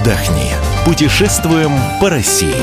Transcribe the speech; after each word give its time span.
отдохни. 0.00 0.52
Путешествуем 0.84 1.72
по 2.00 2.08
России. 2.08 2.54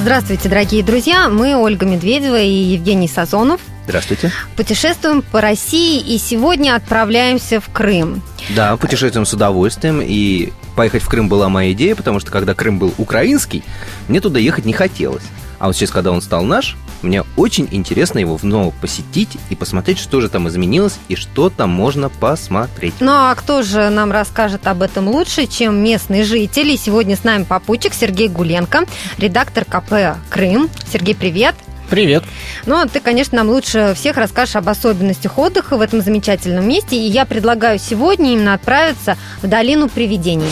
Здравствуйте, 0.00 0.48
дорогие 0.48 0.82
друзья. 0.82 1.28
Мы 1.28 1.56
Ольга 1.56 1.86
Медведева 1.86 2.40
и 2.40 2.50
Евгений 2.50 3.08
Сазонов. 3.08 3.60
Здравствуйте. 3.86 4.30
Путешествуем 4.56 5.22
по 5.22 5.40
России 5.40 6.00
и 6.00 6.18
сегодня 6.18 6.76
отправляемся 6.76 7.60
в 7.60 7.68
Крым. 7.70 8.22
Да, 8.50 8.76
путешествуем 8.76 9.26
с 9.26 9.32
удовольствием. 9.32 10.00
И 10.00 10.52
поехать 10.76 11.02
в 11.02 11.08
Крым 11.08 11.28
была 11.28 11.48
моя 11.48 11.72
идея, 11.72 11.94
потому 11.94 12.20
что 12.20 12.30
когда 12.30 12.54
Крым 12.54 12.78
был 12.78 12.94
украинский, 12.98 13.64
мне 14.08 14.20
туда 14.20 14.38
ехать 14.38 14.64
не 14.64 14.72
хотелось. 14.72 15.24
А 15.58 15.66
вот 15.66 15.76
сейчас, 15.76 15.90
когда 15.90 16.12
он 16.12 16.22
стал 16.22 16.44
наш, 16.44 16.76
мне 17.02 17.24
очень 17.36 17.68
интересно 17.70 18.18
его 18.18 18.36
вновь 18.36 18.74
посетить 18.80 19.30
и 19.50 19.54
посмотреть, 19.54 19.98
что 19.98 20.20
же 20.20 20.28
там 20.28 20.48
изменилось 20.48 20.98
и 21.08 21.16
что 21.16 21.50
там 21.50 21.70
можно 21.70 22.08
посмотреть. 22.08 22.94
Ну 23.00 23.12
а 23.12 23.34
кто 23.34 23.62
же 23.62 23.90
нам 23.90 24.12
расскажет 24.12 24.66
об 24.66 24.82
этом 24.82 25.08
лучше, 25.08 25.46
чем 25.46 25.82
местные 25.82 26.24
жители? 26.24 26.76
Сегодня 26.76 27.16
с 27.16 27.24
нами 27.24 27.44
попутчик 27.44 27.94
Сергей 27.94 28.28
Гуленко, 28.28 28.84
редактор 29.18 29.64
КП 29.64 30.18
«Крым». 30.30 30.68
Сергей, 30.90 31.14
привет! 31.14 31.54
Привет. 31.92 32.24
Ну, 32.64 32.82
ты, 32.90 33.00
конечно, 33.00 33.36
нам 33.36 33.50
лучше 33.50 33.92
всех 33.94 34.16
расскажешь 34.16 34.56
об 34.56 34.66
особенностях 34.66 35.36
отдыха 35.36 35.76
в 35.76 35.82
этом 35.82 36.00
замечательном 36.00 36.66
месте. 36.66 36.96
И 36.96 37.06
я 37.06 37.26
предлагаю 37.26 37.78
сегодня 37.78 38.32
именно 38.32 38.54
отправиться 38.54 39.18
в 39.42 39.46
долину 39.46 39.90
привидений. 39.90 40.48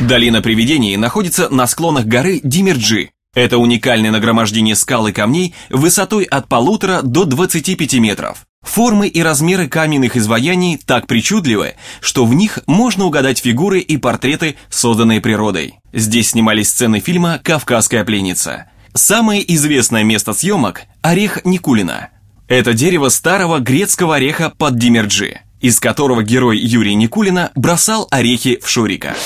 Долина 0.00 0.40
привидений 0.40 0.96
находится 0.96 1.50
на 1.50 1.66
склонах 1.66 2.06
горы 2.06 2.40
Димерджи. 2.42 3.10
Это 3.34 3.58
уникальное 3.58 4.10
нагромождение 4.10 4.74
скал 4.74 5.06
и 5.06 5.12
камней 5.12 5.54
высотой 5.70 6.24
от 6.24 6.48
полутора 6.48 7.02
до 7.02 7.24
25 7.24 7.94
метров. 7.94 8.46
Формы 8.62 9.06
и 9.06 9.22
размеры 9.22 9.68
каменных 9.68 10.16
изваяний 10.16 10.78
так 10.78 11.06
причудливы, 11.06 11.74
что 12.00 12.24
в 12.24 12.34
них 12.34 12.58
можно 12.66 13.04
угадать 13.04 13.38
фигуры 13.38 13.80
и 13.80 13.96
портреты, 13.96 14.56
созданные 14.68 15.20
природой. 15.20 15.74
Здесь 15.92 16.30
снимались 16.30 16.70
сцены 16.70 17.00
фильма 17.00 17.38
«Кавказская 17.42 18.04
пленница». 18.04 18.70
Самое 18.94 19.54
известное 19.54 20.02
место 20.02 20.32
съемок– 20.32 20.82
орех 21.02 21.44
Никулина. 21.44 22.08
Это 22.48 22.72
дерево 22.72 23.10
старого 23.10 23.58
грецкого 23.58 24.16
ореха 24.16 24.50
под 24.50 24.76
Димерджи, 24.76 25.40
из 25.60 25.80
которого 25.80 26.22
герой 26.22 26.58
Юрий 26.58 26.94
Никулина 26.94 27.52
бросал 27.54 28.06
орехи 28.10 28.58
в 28.60 28.68
Шурика. 28.68 29.16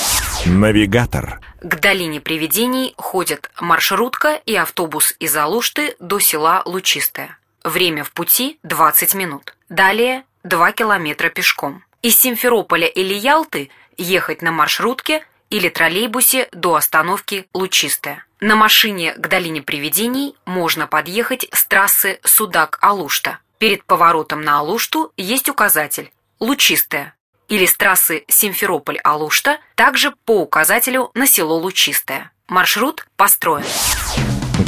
Навигатор. 0.45 1.39
К 1.61 1.79
долине 1.79 2.19
привидений 2.19 2.93
ходят 2.97 3.49
маршрутка 3.59 4.41
и 4.45 4.55
автобус 4.55 5.15
из 5.19 5.35
Алушты 5.35 5.95
до 5.99 6.19
села 6.19 6.61
Лучистое. 6.65 7.37
Время 7.63 8.03
в 8.03 8.11
пути 8.11 8.59
20 8.63 9.15
минут. 9.15 9.55
Далее 9.69 10.23
2 10.43 10.71
километра 10.73 11.29
пешком. 11.29 11.83
Из 12.01 12.17
Симферополя 12.19 12.87
или 12.87 13.13
Ялты 13.13 13.69
ехать 13.97 14.41
на 14.41 14.51
маршрутке 14.51 15.25
или 15.49 15.69
троллейбусе 15.69 16.49
до 16.51 16.75
остановки 16.75 17.47
Лучистая. 17.53 18.25
На 18.41 18.57
машине 18.57 19.13
к 19.13 19.27
долине 19.29 19.61
привидений 19.61 20.35
можно 20.45 20.87
подъехать 20.87 21.47
с 21.53 21.65
трассы 21.65 22.19
Судак-Алушта. 22.25 23.37
Перед 23.57 23.85
поворотом 23.85 24.41
на 24.41 24.59
Алушту 24.59 25.13
есть 25.15 25.47
указатель 25.47 26.11
«Лучистая» 26.43 27.15
или 27.47 27.65
с 27.65 27.77
трассы 27.77 28.25
Симферополь-Алушта 28.27 29.59
также 29.75 30.11
по 30.25 30.41
указателю 30.41 31.09
на 31.13 31.25
село 31.25 31.55
Лучистое. 31.55 32.33
Маршрут 32.49 33.07
построен. 33.15 33.63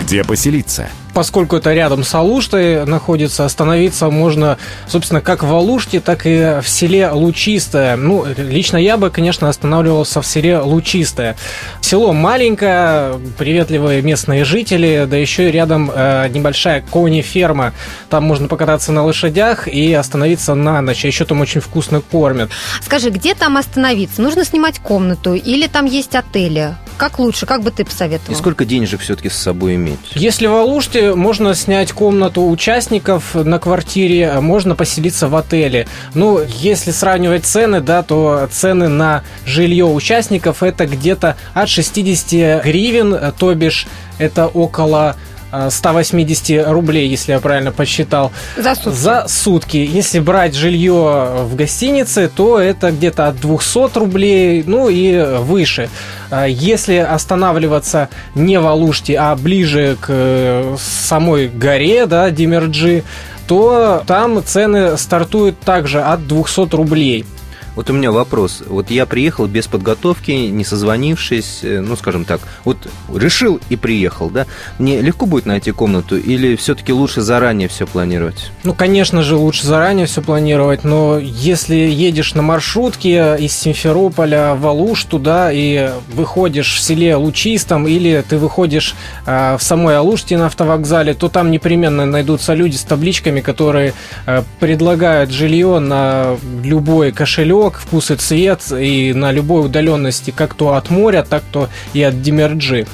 Где 0.06 0.24
поселиться? 0.24 0.88
Поскольку 1.16 1.56
это 1.56 1.74
рядом 1.74 2.04
с 2.04 2.14
Алуштой 2.14 2.86
находится, 2.86 3.46
остановиться 3.46 4.10
можно, 4.10 4.58
собственно, 4.88 5.22
как 5.22 5.44
в 5.44 5.52
Алуште, 5.52 6.00
так 6.00 6.26
и 6.26 6.60
в 6.62 6.68
селе 6.68 7.10
Лучистое. 7.10 7.96
Ну, 7.96 8.26
лично 8.38 8.78
я 8.78 8.98
бы, 8.98 9.10
конечно, 9.10 9.50
останавливался 9.50 10.22
в 10.22 10.28
селе 10.28 10.60
Лучистое. 10.60 11.38
Село 11.82 12.14
маленькое, 12.14 13.20
приветливые 13.38 14.04
местные 14.04 14.44
жители, 14.44 15.08
да 15.10 15.18
еще 15.18 15.50
и 15.50 15.52
рядом 15.52 15.90
э, 15.92 16.28
небольшая 16.28 16.82
кони-ферма. 16.82 17.74
Там 18.10 18.26
можно 18.26 18.48
покататься 18.48 18.92
на 18.92 19.04
лошадях 19.04 19.68
и 19.68 19.92
остановиться 19.94 20.54
на 20.54 20.82
ночь. 20.82 21.04
А 21.06 21.08
еще 21.08 21.26
там 21.26 21.42
очень 21.42 21.62
вкусно 21.62 22.02
кормят. 22.02 22.52
Скажи, 22.84 23.10
где 23.10 23.34
там 23.34 23.58
остановиться? 23.58 24.22
Нужно 24.22 24.46
снимать 24.46 24.80
комнату 24.80 25.34
или 25.34 25.66
там 25.66 25.86
есть 25.86 26.14
отели? 26.14 26.76
Как 26.98 27.20
лучше? 27.20 27.46
Как 27.46 27.62
бы 27.62 27.72
ты 27.72 27.84
посоветовал? 27.84 28.34
И 28.34 28.38
сколько 28.38 28.66
денежек 28.66 29.02
все-таки 29.02 29.30
с 29.30 29.36
собой 29.36 29.76
иметь? 29.76 30.00
Если 30.16 30.48
в 30.48 30.54
Алуште, 30.54 31.14
можно 31.14 31.54
снять 31.54 31.92
комнату 31.92 32.48
участников 32.48 33.36
на 33.36 33.60
квартире, 33.60 34.40
можно 34.40 34.76
поселиться 34.76 35.28
в 35.28 35.36
отеле. 35.36 35.88
Ну, 36.14 36.40
если 36.60 36.92
сравнивать 36.92 37.46
цены, 37.46 37.82
да, 37.82 38.04
то 38.04 38.48
цены 38.52 38.88
на 38.88 39.24
жилье 39.46 39.86
участников 39.86 40.64
это 40.64 40.86
где-то 40.86 41.38
от 41.54 41.70
60 41.70 42.64
гривен, 42.64 43.34
то 43.38 43.54
бишь 43.54 43.88
это 44.18 44.48
около 44.48 45.16
180 45.70 46.68
рублей, 46.68 47.08
если 47.08 47.34
я 47.34 47.40
правильно 47.40 47.72
посчитал. 47.72 48.32
За 48.58 48.76
сутки. 48.76 48.98
За 48.98 49.26
сутки. 49.28 49.78
Если 49.78 50.20
брать 50.20 50.56
жилье 50.56 51.46
в 51.50 51.56
гостинице, 51.56 52.30
то 52.34 52.60
это 52.60 52.92
где-то 52.92 53.28
от 53.28 53.40
200 53.40 53.98
рублей, 53.98 54.64
ну 54.66 54.90
и 54.90 55.18
выше. 55.40 55.90
Если 56.48 56.96
останавливаться 56.96 58.10
не 58.34 58.60
в 58.60 58.68
Алуште, 58.68 59.18
а 59.18 59.36
ближе 59.36 59.98
к 60.00 60.08
э, 60.10 60.76
самой 60.80 61.48
горе, 61.48 62.06
да, 62.06 62.30
Димерджи, 62.32 63.04
то 63.48 64.04
там 64.08 64.44
цены 64.44 64.98
стартуют 64.98 65.60
также 65.60 66.02
от 66.02 66.28
200 66.28 66.76
рублей. 66.76 67.26
Вот 67.76 67.90
у 67.90 67.94
меня 67.94 68.12
вопрос. 68.12 68.64
Вот 68.66 68.90
я 68.90 69.06
приехал 69.06 69.48
без 69.48 69.68
подготовки, 69.68 70.32
не 70.32 70.64
созвонившись, 70.64 71.60
э, 71.64 71.82
ну, 71.82 71.96
скажем 71.96 72.26
так, 72.26 72.40
вот 72.64 72.78
решил 73.14 73.60
и 73.70 73.76
приехал, 73.76 74.30
да? 74.30 74.46
Мне 74.80 75.02
легко 75.02 75.26
будет 75.26 75.46
найти 75.46 75.72
комнату 75.72 76.18
или 76.18 76.56
все-таки 76.56 76.94
лучше 76.94 77.22
заранее 77.22 77.68
все 77.68 77.86
планировать? 77.86 78.52
Ну, 78.64 78.74
конечно 78.74 79.22
же, 79.24 79.36
лучше 79.36 79.68
заранее 79.68 80.06
все 80.06 80.22
планировать, 80.22 80.84
но 80.84 81.20
если 81.20 81.76
едешь 81.76 82.34
на 82.34 82.42
маршрутке 82.42 83.36
из 83.40 83.54
Симферополя 83.54 84.56
в 84.56 84.66
Алуш 84.66 85.04
туда 85.04 85.52
и 85.52 85.90
выходишь 86.14 86.76
в 86.76 86.80
селе 86.80 87.16
Лучистом 87.16 87.88
или 87.88 88.24
ты 88.28 88.38
выходишь 88.38 88.96
э, 89.26 89.58
в 89.60 89.64
самой 89.64 89.98
Алуште 89.98 90.38
на 90.38 90.46
автовокзале, 90.46 91.14
то 91.14 91.28
там 91.28 91.52
непременно 91.52 92.06
найдутся 92.06 92.54
люди 92.54 92.76
с 92.76 92.84
табличками, 92.84 93.42
которые 93.42 93.94
э, 94.26 94.44
предлагают 94.60 95.32
жилье 95.32 95.80
на 95.80 96.38
любой 96.64 97.12
кошелек, 97.12 97.65
цветок, 97.66 97.80
вкус 97.80 98.12
и 98.12 98.16
цвет, 98.16 98.72
и 98.72 99.14
на 99.14 99.32
любой 99.32 99.66
удаленности, 99.66 100.32
как 100.32 100.54
то 100.54 100.74
от 100.74 100.90
моря, 100.90 101.26
так 101.28 101.44
то 101.52 101.70
и 101.94 102.04
от 102.04 102.22
Демерджи. 102.22 102.86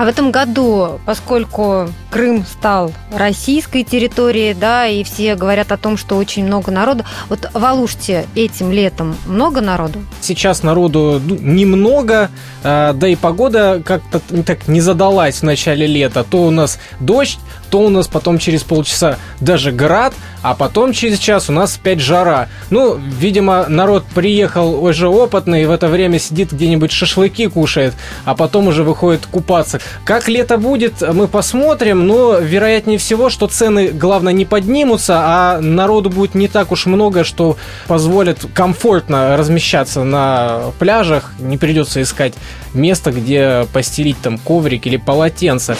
А 0.00 0.06
в 0.06 0.08
этом 0.08 0.30
году, 0.30 0.98
поскольку 1.04 1.90
Крым 2.10 2.46
стал 2.46 2.90
российской 3.14 3.84
территорией, 3.84 4.54
да, 4.54 4.86
и 4.86 5.04
все 5.04 5.36
говорят 5.36 5.72
о 5.72 5.76
том, 5.76 5.98
что 5.98 6.16
очень 6.16 6.46
много 6.46 6.70
народу, 6.70 7.04
вот 7.28 7.50
в 7.52 7.62
Алуште 7.62 8.26
этим 8.34 8.72
летом 8.72 9.14
много 9.26 9.60
народу? 9.60 9.98
Сейчас 10.22 10.62
народу 10.62 11.20
ну, 11.22 11.36
немного, 11.36 12.30
а, 12.64 12.94
да 12.94 13.08
и 13.08 13.14
погода 13.14 13.82
как-то 13.84 14.20
так 14.42 14.68
не 14.68 14.80
задалась 14.80 15.40
в 15.40 15.42
начале 15.42 15.86
лета. 15.86 16.24
То 16.24 16.44
у 16.44 16.50
нас 16.50 16.78
дождь, 16.98 17.38
то 17.70 17.80
у 17.80 17.90
нас 17.90 18.08
потом 18.08 18.38
через 18.38 18.62
полчаса 18.62 19.18
даже 19.40 19.70
град, 19.70 20.14
а 20.42 20.54
потом 20.54 20.92
через 20.92 21.18
час 21.18 21.48
у 21.48 21.52
нас 21.52 21.76
опять 21.76 22.00
жара. 22.00 22.48
Ну, 22.70 22.96
видимо, 22.96 23.66
народ 23.68 24.04
приехал 24.14 24.82
уже 24.82 25.08
опытный, 25.08 25.62
и 25.62 25.66
в 25.66 25.70
это 25.70 25.88
время 25.88 26.18
сидит 26.18 26.52
где-нибудь 26.52 26.90
шашлыки 26.90 27.46
кушает, 27.46 27.94
а 28.24 28.34
потом 28.34 28.68
уже 28.68 28.82
выходит 28.82 29.26
купаться. 29.26 29.80
Как 30.04 30.28
лето 30.28 30.56
будет, 30.58 31.02
мы 31.02 31.28
посмотрим, 31.28 32.06
но 32.06 32.38
вероятнее 32.38 32.98
всего, 32.98 33.30
что 33.30 33.46
цены, 33.46 33.88
главное, 33.88 34.32
не 34.32 34.44
поднимутся, 34.44 35.18
а 35.18 35.60
народу 35.60 36.10
будет 36.10 36.34
не 36.34 36.48
так 36.48 36.72
уж 36.72 36.86
много, 36.86 37.24
что 37.24 37.56
позволит 37.86 38.38
комфортно 38.54 39.36
размещаться 39.36 40.04
на 40.04 40.72
пляжах, 40.78 41.32
не 41.38 41.58
придется 41.58 42.02
искать 42.02 42.34
место, 42.74 43.12
где 43.12 43.66
постелить 43.72 44.20
там 44.20 44.38
коврик 44.38 44.86
или 44.86 44.96
полотенце. 44.96 45.76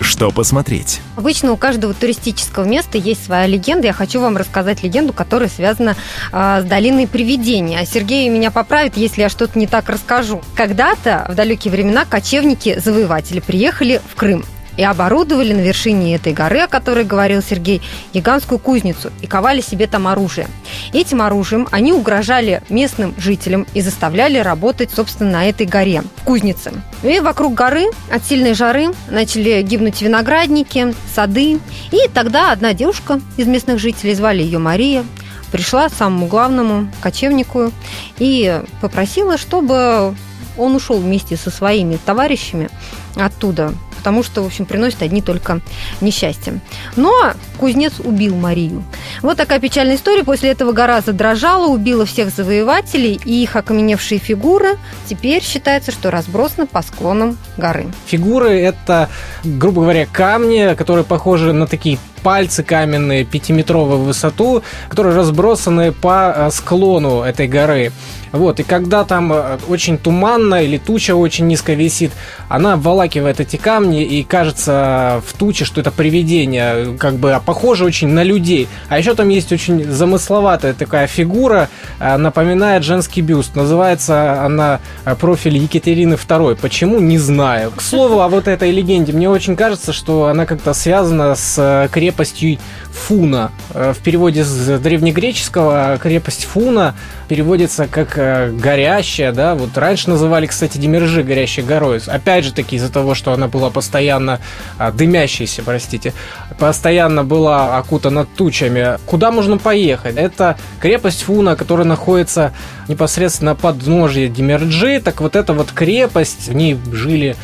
Что 0.00 0.30
посмотреть? 0.30 1.00
Обычно 1.16 1.52
у 1.52 1.56
каждого 1.56 1.92
туристического 1.92 2.64
места 2.64 2.98
есть 2.98 3.24
своя 3.24 3.46
легенда. 3.46 3.88
Я 3.88 3.92
хочу 3.92 4.20
вам 4.20 4.36
рассказать 4.36 4.82
легенду, 4.82 5.12
которая 5.12 5.48
связана 5.48 5.96
э, 6.32 6.62
с 6.62 6.64
долиной 6.64 7.06
привидений. 7.06 7.78
А 7.78 7.84
Сергей 7.84 8.28
меня 8.28 8.50
поправит, 8.50 8.96
если 8.96 9.22
я 9.22 9.28
что-то 9.28 9.58
не 9.58 9.66
так 9.66 9.88
расскажу. 9.88 10.40
Когда-то, 10.54 11.26
в 11.28 11.34
далекие 11.34 11.72
времена, 11.72 12.04
кочевники-завоеватели 12.04 13.40
приехали 13.40 14.00
в 14.12 14.14
Крым 14.14 14.44
и 14.78 14.82
оборудовали 14.84 15.52
на 15.52 15.60
вершине 15.60 16.14
этой 16.14 16.32
горы, 16.32 16.60
о 16.60 16.68
которой 16.68 17.04
говорил 17.04 17.42
Сергей, 17.42 17.82
гигантскую 18.14 18.60
кузницу 18.60 19.10
и 19.20 19.26
ковали 19.26 19.60
себе 19.60 19.88
там 19.88 20.06
оружие. 20.06 20.48
Этим 20.92 21.20
оружием 21.20 21.66
они 21.72 21.92
угрожали 21.92 22.62
местным 22.68 23.12
жителям 23.18 23.66
и 23.74 23.80
заставляли 23.80 24.38
работать, 24.38 24.90
собственно, 24.94 25.32
на 25.32 25.48
этой 25.48 25.66
горе, 25.66 26.04
в 26.18 26.22
кузнице. 26.22 26.72
И 27.02 27.18
вокруг 27.18 27.54
горы 27.54 27.86
от 28.10 28.24
сильной 28.24 28.54
жары 28.54 28.92
начали 29.10 29.62
гибнуть 29.62 30.00
виноградники, 30.00 30.94
сады. 31.12 31.58
И 31.90 32.08
тогда 32.14 32.52
одна 32.52 32.72
девушка 32.72 33.20
из 33.36 33.48
местных 33.48 33.80
жителей, 33.80 34.14
звали 34.14 34.44
ее 34.44 34.60
Мария, 34.60 35.04
пришла 35.50 35.88
самому 35.88 36.26
главному 36.26 36.88
кочевнику 37.00 37.72
и 38.18 38.62
попросила, 38.80 39.38
чтобы 39.38 40.14
он 40.56 40.76
ушел 40.76 40.98
вместе 40.98 41.36
со 41.36 41.50
своими 41.50 41.96
товарищами 41.96 42.70
оттуда, 43.16 43.74
потому 44.08 44.22
что, 44.22 44.42
в 44.42 44.46
общем, 44.46 44.64
приносит 44.64 45.02
одни 45.02 45.20
только 45.20 45.60
несчастья. 46.00 46.58
Но 46.96 47.12
кузнец 47.58 48.00
убил 48.02 48.36
Марию. 48.36 48.82
Вот 49.20 49.36
такая 49.36 49.58
печальная 49.58 49.96
история. 49.96 50.24
После 50.24 50.48
этого 50.48 50.72
гора 50.72 51.02
задрожала, 51.02 51.66
убила 51.66 52.06
всех 52.06 52.30
завоевателей, 52.34 53.20
и 53.22 53.42
их 53.42 53.54
окаменевшие 53.54 54.18
фигуры 54.18 54.78
теперь 55.06 55.42
считается, 55.42 55.92
что 55.92 56.10
разбросаны 56.10 56.66
по 56.66 56.80
склонам 56.80 57.36
горы. 57.58 57.88
Фигуры– 58.06 58.48
это, 58.62 59.10
грубо 59.44 59.82
говоря, 59.82 60.06
камни, 60.10 60.74
которые 60.74 61.04
похожи 61.04 61.52
на 61.52 61.66
такие 61.66 61.98
пальцы 62.18 62.62
каменные 62.62 63.24
пятиметровой 63.24 63.98
в 63.98 64.04
высоту, 64.04 64.62
которые 64.88 65.14
разбросаны 65.14 65.92
по 65.92 66.32
э, 66.34 66.50
склону 66.50 67.22
этой 67.22 67.48
горы. 67.48 67.92
Вот, 68.32 68.60
и 68.60 68.62
когда 68.62 69.04
там 69.04 69.32
э, 69.32 69.58
очень 69.68 69.98
туманно 69.98 70.62
или 70.62 70.78
туча 70.78 71.14
очень 71.14 71.46
низко 71.46 71.72
висит, 71.72 72.12
она 72.48 72.74
обволакивает 72.74 73.40
эти 73.40 73.56
камни 73.56 74.04
и 74.04 74.22
кажется 74.22 75.22
в 75.26 75.36
туче, 75.38 75.64
что 75.64 75.80
это 75.80 75.90
привидение, 75.90 76.96
как 76.98 77.14
бы 77.14 77.32
а 77.32 77.40
похоже 77.40 77.84
очень 77.84 78.08
на 78.08 78.22
людей. 78.22 78.68
А 78.88 78.98
еще 78.98 79.14
там 79.14 79.28
есть 79.28 79.52
очень 79.52 79.84
замысловатая 79.84 80.74
такая 80.74 81.06
фигура, 81.06 81.68
э, 82.00 82.16
напоминает 82.16 82.84
женский 82.84 83.22
бюст. 83.22 83.56
Называется 83.56 84.42
она 84.42 84.80
профиль 85.20 85.56
Екатерины 85.56 86.14
II. 86.14 86.58
Почему? 86.60 87.00
Не 87.00 87.18
знаю. 87.18 87.72
К 87.74 87.80
слову, 87.80 88.20
о 88.20 88.28
вот 88.28 88.46
этой 88.48 88.70
легенде, 88.70 89.12
мне 89.12 89.30
очень 89.30 89.56
кажется, 89.56 89.92
что 89.92 90.26
она 90.26 90.46
как-то 90.46 90.74
связана 90.74 91.34
с 91.34 91.88
крепостью 91.90 92.07
крепостью 92.08 92.58
Фуна. 92.92 93.52
Э, 93.72 93.92
в 93.92 94.02
переводе 94.02 94.44
с 94.44 94.78
древнегреческого 94.78 95.98
крепость 96.00 96.44
Фуна 96.44 96.94
переводится 97.28 97.86
как 97.86 98.18
э, 98.18 98.50
горящая, 98.50 99.32
да, 99.32 99.54
вот 99.54 99.76
раньше 99.78 100.10
называли, 100.10 100.46
кстати, 100.46 100.78
Демержи 100.78 101.22
горящей 101.22 101.62
горой. 101.62 102.00
Опять 102.06 102.44
же 102.44 102.52
таки 102.52 102.76
из-за 102.76 102.92
того, 102.92 103.14
что 103.14 103.32
она 103.32 103.48
была 103.48 103.70
постоянно 103.70 104.40
а, 104.78 104.92
дымящейся, 104.92 105.62
простите, 105.62 106.12
постоянно 106.58 107.24
была 107.24 107.78
окутана 107.78 108.24
тучами. 108.24 108.98
Куда 109.06 109.30
можно 109.30 109.58
поехать? 109.58 110.16
Это 110.16 110.56
крепость 110.80 111.22
Фуна, 111.22 111.56
которая 111.56 111.86
находится 111.86 112.52
непосредственно 112.88 113.54
под 113.54 113.78
подножье 113.78 114.28
Демерджи. 114.28 115.00
Так 115.00 115.20
вот 115.20 115.36
эта 115.36 115.52
вот 115.52 115.72
крепость, 115.72 116.48
в 116.48 116.54
ней 116.54 116.78
жили 116.92 117.36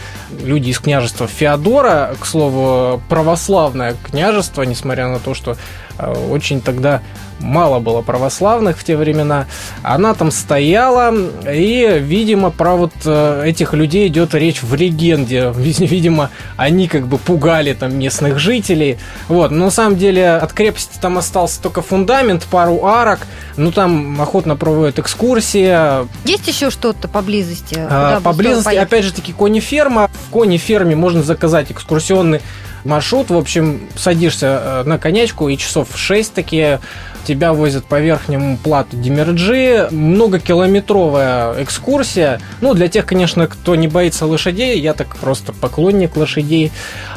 люди 0.42 0.70
из 0.70 0.78
княжества 0.78 1.26
Феодора, 1.26 2.16
к 2.18 2.26
слову, 2.26 3.00
православное 3.08 3.94
княжество, 4.02 4.62
несмотря 4.62 5.08
на 5.08 5.18
то, 5.18 5.34
что 5.34 5.43
э, 5.46 6.14
очень 6.30 6.60
тогда 6.60 7.02
мало 7.40 7.78
было 7.78 8.02
православных 8.02 8.78
в 8.78 8.84
те 8.84 8.96
времена. 8.96 9.46
Она 9.82 10.14
там 10.14 10.30
стояла, 10.30 11.14
и, 11.46 11.98
видимо, 12.00 12.50
про 12.50 12.74
вот 12.76 12.92
э, 13.04 13.42
этих 13.46 13.74
людей 13.74 14.08
идет 14.08 14.34
речь 14.34 14.62
в 14.62 14.74
легенде. 14.74 15.52
Видимо, 15.56 16.30
они 16.56 16.88
как 16.88 17.06
бы 17.06 17.18
пугали 17.18 17.74
там 17.74 17.96
местных 17.98 18.38
жителей. 18.38 18.98
Вот, 19.28 19.50
но 19.50 19.66
на 19.66 19.70
самом 19.70 19.96
деле 19.96 20.30
от 20.30 20.52
крепости 20.52 20.98
там 21.00 21.18
остался 21.18 21.60
только 21.62 21.82
фундамент, 21.82 22.44
пару 22.44 22.84
арок. 22.84 23.20
Ну, 23.56 23.70
там 23.70 24.20
охотно 24.20 24.56
проводят 24.56 24.98
экскурсии. 24.98 26.06
Есть 26.26 26.48
еще 26.48 26.70
что-то 26.70 27.08
поблизости? 27.08 27.76
А, 27.78 28.20
поблизости, 28.20 28.74
опять 28.74 29.04
же 29.04 29.12
таки, 29.12 29.32
кони-ферма. 29.32 30.10
В 30.26 30.30
кони-ферме 30.30 30.96
можно 30.96 31.22
заказать 31.22 31.70
экскурсионный 31.70 32.40
маршрут. 32.84 33.30
В 33.30 33.36
общем, 33.36 33.88
садишься 33.96 34.46
э, 34.46 34.82
на 34.84 34.98
конячку 34.98 35.48
и 35.48 35.56
часов 35.56 35.88
в 35.90 35.98
6 35.98 36.32
такие 36.34 36.80
тебя 37.26 37.52
возят 37.52 37.86
по 37.86 38.00
верхнему 38.00 38.56
плату 38.58 38.96
Демерджи, 38.96 39.88
многокилометровая 39.90 41.62
экскурсия. 41.62 42.40
Ну, 42.60 42.74
для 42.74 42.88
тех, 42.88 43.06
конечно, 43.06 43.46
кто 43.46 43.74
не 43.74 43.88
боится 43.88 44.26
лошадей, 44.26 44.78
я 44.78 44.94
так 44.94 45.16
просто 45.16 45.52
поклонник 45.52 46.16
лошадей. 46.16 46.70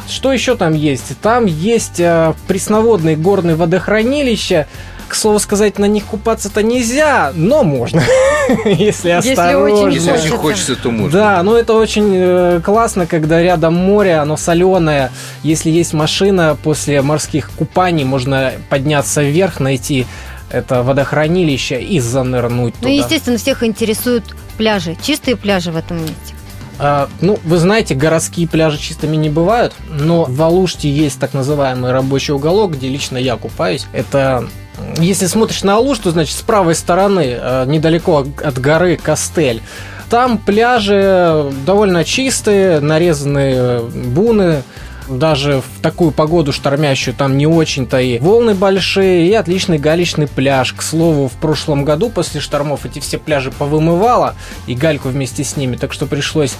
Что 0.08 0.32
еще 0.32 0.56
там 0.56 0.72
есть? 0.74 1.18
Там 1.20 1.46
есть 1.46 2.00
э, 2.00 2.32
пресноводные 2.46 3.16
горные 3.16 3.56
водохранилища, 3.56 4.66
к 5.08 5.14
слову 5.14 5.38
сказать, 5.38 5.78
на 5.78 5.86
них 5.86 6.04
купаться-то 6.04 6.62
нельзя, 6.62 7.32
но 7.34 7.64
можно, 7.64 8.02
если 8.64 9.10
осторожно. 9.10 9.88
Если 9.88 10.10
очень 10.10 10.36
хочется, 10.36 10.76
то 10.76 10.90
можно. 10.90 11.10
Да, 11.10 11.42
но 11.42 11.56
это 11.56 11.74
очень 11.74 12.12
э, 12.14 12.60
классно, 12.64 13.06
когда 13.06 13.42
рядом 13.42 13.74
море, 13.74 14.16
оно 14.16 14.36
соленое. 14.36 15.10
Если 15.42 15.70
есть 15.70 15.92
машина, 15.92 16.56
после 16.62 17.02
морских 17.02 17.50
купаний 17.50 18.04
можно 18.04 18.52
подняться 18.68 19.22
вверх, 19.22 19.60
найти 19.60 20.06
это 20.50 20.82
водохранилище 20.82 21.80
и 21.80 22.00
занырнуть 22.00 22.74
ну, 22.80 22.80
туда. 22.80 22.88
Ну, 22.88 22.96
естественно, 22.96 23.36
всех 23.36 23.62
интересуют 23.62 24.24
пляжи, 24.56 24.96
чистые 25.02 25.36
пляжи 25.36 25.70
в 25.70 25.76
этом 25.76 25.98
месте. 26.00 26.34
А, 26.78 27.08
ну, 27.20 27.38
вы 27.44 27.58
знаете, 27.58 27.94
городские 27.94 28.46
пляжи 28.46 28.78
чистыми 28.78 29.16
не 29.16 29.28
бывают, 29.28 29.74
но 29.88 30.24
в 30.24 30.40
Алуште 30.40 30.88
есть 30.88 31.18
так 31.18 31.34
называемый 31.34 31.90
рабочий 31.90 32.32
уголок, 32.32 32.72
где 32.72 32.88
лично 32.88 33.16
я 33.16 33.36
купаюсь. 33.36 33.86
Это 33.92 34.48
если 34.98 35.26
смотришь 35.26 35.62
на 35.62 35.76
Алуш, 35.76 35.98
то 35.98 36.10
значит 36.10 36.36
с 36.36 36.42
правой 36.42 36.74
стороны, 36.74 37.36
э, 37.38 37.64
недалеко 37.66 38.26
от 38.42 38.58
горы 38.58 38.96
Костель, 38.96 39.62
там 40.10 40.38
пляжи 40.38 41.52
довольно 41.66 42.04
чистые, 42.04 42.80
нарезанные 42.80 43.80
буны, 43.80 44.62
даже 45.08 45.60
в 45.62 45.82
такую 45.82 46.10
погоду 46.10 46.52
штормящую 46.52 47.14
там 47.14 47.38
не 47.38 47.46
очень-то 47.46 47.98
и 47.98 48.18
волны 48.18 48.54
большие, 48.54 49.28
и 49.28 49.32
отличный 49.32 49.78
галечный 49.78 50.26
пляж. 50.26 50.72
К 50.72 50.82
слову, 50.82 51.28
в 51.28 51.32
прошлом 51.32 51.84
году 51.84 52.10
после 52.10 52.40
штормов 52.40 52.84
эти 52.84 52.98
все 52.98 53.18
пляжи 53.18 53.50
повымывало, 53.50 54.34
и 54.66 54.74
гальку 54.74 55.08
вместе 55.08 55.44
с 55.44 55.56
ними, 55.56 55.76
так 55.76 55.92
что 55.92 56.06
пришлось 56.06 56.54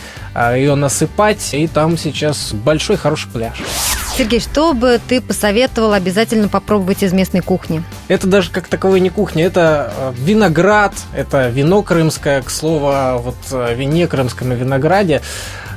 ее 0.54 0.74
насыпать, 0.74 1.52
и 1.52 1.66
там 1.66 1.98
сейчас 1.98 2.52
большой 2.52 2.96
хороший 2.96 3.30
пляж. 3.30 3.62
Сергей, 4.18 4.40
что 4.40 4.74
бы 4.74 5.00
ты 5.06 5.20
посоветовал 5.20 5.92
обязательно 5.92 6.48
попробовать 6.48 7.04
из 7.04 7.12
местной 7.12 7.40
кухни? 7.40 7.84
Это 8.08 8.26
даже 8.26 8.50
как 8.50 8.66
таковой 8.66 8.98
не 8.98 9.10
кухня, 9.10 9.44
это 9.44 9.92
а, 9.96 10.12
виноград, 10.12 10.92
это 11.14 11.48
вино 11.50 11.82
крымское, 11.82 12.42
к 12.42 12.50
слову, 12.50 12.92
вот 13.18 13.36
вине 13.76 14.08
крымском 14.08 14.52
и 14.52 14.56
винограде. 14.56 15.22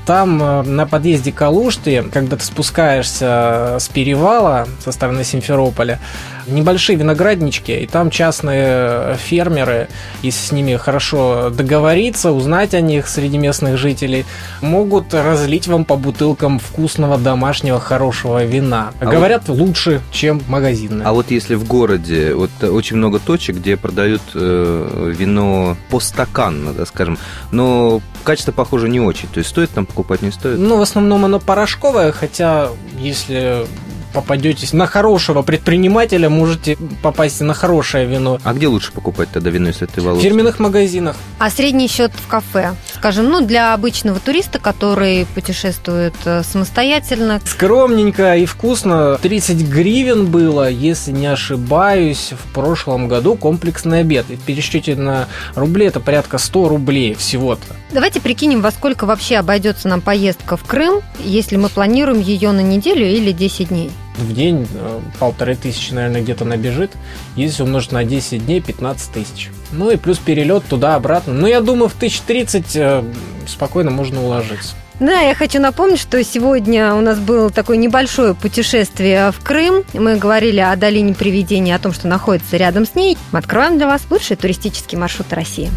Там 0.06 0.42
э, 0.42 0.62
на 0.64 0.86
подъезде 0.86 1.32
к 1.32 1.42
Алуште, 1.42 2.04
когда 2.04 2.36
ты 2.38 2.44
спускаешься 2.44 3.78
с 3.80 3.88
перевала 3.88 4.68
со 4.84 4.92
стороны 4.92 5.24
Симферополя, 5.24 6.00
небольшие 6.48 6.98
винограднички, 6.98 7.72
и 7.72 7.88
там 7.88 8.10
частные 8.10 9.16
фермеры, 9.18 9.88
если 10.22 10.48
с 10.48 10.52
ними 10.52 10.76
хорошо 10.76 11.50
договориться, 11.50 12.32
узнать 12.32 12.74
о 12.74 12.82
них 12.82 13.08
среди 13.08 13.38
местных 13.38 13.78
жителей, 13.78 14.26
могут 14.62 15.14
разлить 15.14 15.68
вам 15.68 15.86
по 15.86 15.96
бутылкам 15.96 16.60
вкусного 16.60 17.18
домашнего 17.18 17.80
хорошего 17.80 18.44
вина. 18.44 18.92
А 19.00 19.06
Говорят, 19.06 19.48
вот... 19.48 19.58
лучше, 19.58 20.02
чем 20.12 20.42
магазинное. 20.48 21.08
А 21.08 21.14
вот 21.14 21.32
если 21.32 21.56
в 21.56 21.66
городе, 21.66 22.34
вот 22.34 22.52
очень 22.64 22.98
много 22.98 23.20
точек, 23.20 23.58
где 23.58 23.78
продают 23.78 24.22
э, 24.34 25.14
вино 25.18 25.78
по 25.90 26.00
стакан, 26.00 26.74
да, 26.76 26.86
скажем, 26.86 27.18
но 27.52 28.02
качество, 28.22 28.52
похоже, 28.52 28.90
не 28.90 29.00
очень. 29.00 29.28
То 29.30 29.40
есть 29.40 29.50
стоит 29.50 29.70
там 29.72 29.86
покупать, 29.86 30.22
не 30.22 30.32
стоит? 30.32 30.58
Ну, 30.58 30.78
в 30.78 30.82
основном 30.82 31.26
оно 31.26 31.40
порошковое, 31.40 32.12
хотя 32.12 32.70
если 32.98 33.66
попадетесь 34.14 34.74
на 34.74 34.88
хорошего 34.88 35.42
предпринимателя, 35.42 36.30
можете 36.30 36.78
попасть 37.02 37.42
на 37.42 37.54
хорошее 37.54 38.06
вино. 38.06 38.40
А 38.44 38.54
где 38.54 38.68
лучше 38.68 38.92
покупать 38.92 39.30
тогда 39.32 39.50
вино, 39.50 39.70
если 39.70 39.86
ты 39.86 40.02
волос? 40.02 40.20
В 40.20 40.22
фирменных 40.22 40.60
магазинах. 40.60 41.16
А 41.40 41.50
средний 41.50 41.88
счет 41.88 42.12
в 42.14 42.28
кафе? 42.28 42.76
Скажем, 43.02 43.32
ну, 43.32 43.42
для 43.42 43.74
обычного 43.74 44.20
туриста, 44.20 44.60
который 44.60 45.26
путешествует 45.34 46.14
э, 46.26 46.44
самостоятельно. 46.44 47.42
Скромненько 47.44 48.36
и 48.36 48.46
вкусно. 48.46 49.18
30 49.20 49.68
гривен 49.68 50.28
было, 50.28 50.70
если 50.70 51.10
не 51.10 51.26
ошибаюсь, 51.26 52.32
в 52.32 52.54
прошлом 52.54 53.08
году 53.08 53.34
комплексный 53.34 54.02
обед. 54.02 54.28
И 54.30 54.36
в 54.36 54.42
пересчете 54.42 54.96
на 54.96 55.28
рубли 55.56 55.88
это 55.88 56.00
порядка 56.00 56.38
100 56.38 56.70
рублей 56.70 57.16
всего-то. 57.16 57.76
Давайте 57.92 58.22
прикинем, 58.22 58.62
во 58.62 58.70
сколько 58.70 59.08
вообще 59.08 59.38
обойдется 59.38 59.88
нам 59.88 60.02
поездка 60.02 60.56
в 60.56 60.64
Крым, 60.64 61.02
если 61.24 61.56
мы 61.56 61.70
планируем 61.70 62.20
ее 62.20 62.52
на 62.52 62.62
неделю 62.62 63.08
или 63.08 63.32
10 63.32 63.70
дней 63.70 63.90
в 64.18 64.34
день 64.34 64.68
э, 64.74 65.00
полторы 65.20 65.56
тысячи, 65.56 65.94
наверное, 65.94 66.22
где-то 66.22 66.46
набежит. 66.46 66.92
Если 67.36 67.64
умножить 67.64 67.92
на 67.92 68.04
10 68.04 68.46
дней, 68.46 68.62
15 68.62 69.12
тысяч. 69.12 69.50
Ну 69.72 69.90
и 69.92 69.98
плюс 69.98 70.18
перелет 70.18 70.64
туда-обратно. 70.66 71.34
Ну, 71.34 71.48
я 71.48 71.62
думаю, 71.62 71.90
в 71.90 71.96
1030 71.96 72.76
э, 72.76 73.04
спокойно 73.48 73.92
можно 73.92 74.24
уложиться. 74.24 74.76
Да, 75.00 75.20
я 75.20 75.34
хочу 75.34 75.60
напомнить, 75.60 76.00
что 76.00 76.24
сегодня 76.24 76.94
у 76.94 77.02
нас 77.02 77.18
было 77.18 77.50
такое 77.50 77.78
небольшое 77.78 78.36
путешествие 78.36 79.32
в 79.32 79.44
Крым. 79.44 79.84
Мы 79.94 80.18
говорили 80.18 80.60
о 80.60 80.76
долине 80.76 81.16
привидений, 81.16 81.74
о 81.74 81.80
том, 81.80 81.92
что 81.92 82.08
находится 82.08 82.56
рядом 82.58 82.86
с 82.86 82.94
ней. 82.94 83.18
Мы 83.32 83.40
откроем 83.40 83.78
для 83.78 83.88
вас 83.88 84.04
лучший 84.12 84.36
туристический 84.36 85.00
маршрут 85.00 85.34
России. 85.34 85.72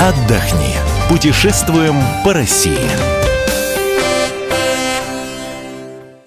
Отдохни. 0.00 0.74
Путешествуем 1.10 1.96
по 2.24 2.32
России. 2.32 3.19